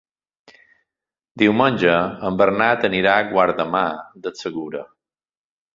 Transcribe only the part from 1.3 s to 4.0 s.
Diumenge en Bernat anirà a Guardamar